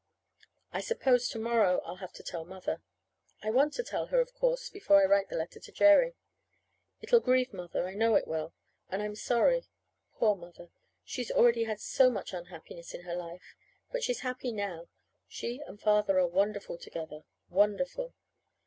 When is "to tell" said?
2.13-2.43, 3.75-4.07